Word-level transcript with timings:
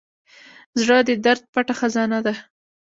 زړه 0.81 0.97
د 1.07 1.09
درد 1.25 1.43
پټه 1.53 1.73
خزانه 1.79 2.19
ده. 2.25 2.33